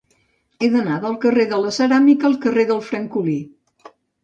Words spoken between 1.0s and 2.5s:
del carrer de la Ceràmica al